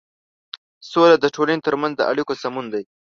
[0.89, 2.83] سوله د ټولنې تر منځ د اړيکو سمون دی.